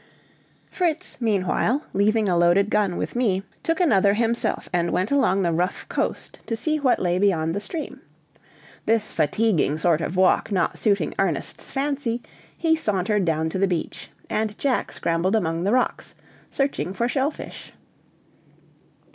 [0.71, 5.53] Fritz, meanwhile, leaving a loaded gun with me, took another himself, and went along the
[5.53, 8.01] rough coast to see what lay beyond the stream;
[8.87, 12.23] this fatiguing sort of walk not suiting Ernest's fancy,
[12.57, 16.15] he sauntered down to the beach, and Jack scrambled among the rocks,
[16.49, 17.71] searching for shell fish.